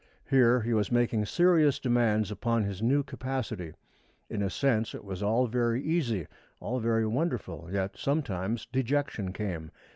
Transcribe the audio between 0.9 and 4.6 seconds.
making serious demands upon his new capacity. In a